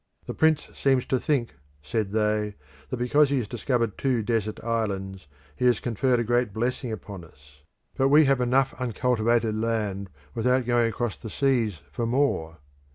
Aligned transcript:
"The 0.25 0.33
Prince 0.33 0.71
seems 0.73 1.05
to 1.05 1.19
think," 1.19 1.53
said 1.83 2.09
they, 2.11 2.55
"that 2.89 2.97
because 2.97 3.29
he 3.29 3.37
has 3.37 3.47
discovered 3.47 3.99
two 3.99 4.23
desert 4.23 4.63
islands 4.63 5.27
he 5.55 5.65
has 5.65 5.79
conferred 5.79 6.19
a 6.19 6.23
great 6.23 6.51
blessing 6.53 6.91
upon 6.91 7.23
us 7.23 7.61
but 7.93 8.07
we 8.09 8.25
have 8.25 8.41
enough 8.41 8.73
uncultivated 8.81 9.53
land 9.53 10.09
without 10.33 10.65
going 10.65 10.87
across 10.89 11.19
the 11.19 11.29
seas 11.29 11.81
for 11.91 12.07
more. 12.07 12.57